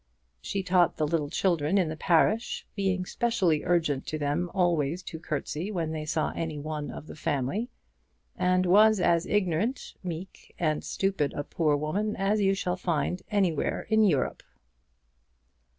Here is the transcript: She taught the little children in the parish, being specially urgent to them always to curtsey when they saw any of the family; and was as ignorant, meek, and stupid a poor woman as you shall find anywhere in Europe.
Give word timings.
She 0.41 0.63
taught 0.63 0.97
the 0.97 1.05
little 1.05 1.29
children 1.29 1.77
in 1.77 1.87
the 1.87 1.95
parish, 1.95 2.65
being 2.75 3.05
specially 3.05 3.63
urgent 3.63 4.07
to 4.07 4.17
them 4.17 4.49
always 4.51 5.03
to 5.03 5.19
curtsey 5.19 5.71
when 5.71 5.91
they 5.91 6.05
saw 6.05 6.31
any 6.31 6.59
of 6.59 7.05
the 7.05 7.15
family; 7.15 7.69
and 8.35 8.65
was 8.65 8.99
as 8.99 9.27
ignorant, 9.27 9.93
meek, 10.01 10.55
and 10.57 10.83
stupid 10.83 11.33
a 11.33 11.43
poor 11.43 11.77
woman 11.77 12.15
as 12.15 12.41
you 12.41 12.55
shall 12.55 12.77
find 12.77 13.21
anywhere 13.29 13.83
in 13.91 14.03
Europe. 14.03 14.41